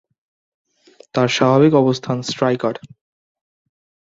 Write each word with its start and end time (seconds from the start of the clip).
তার 1.15 1.27
স্বাভাবিক 1.27 1.73
অবস্থান 1.73 2.17
স্ট্রাইকার। 2.21 2.75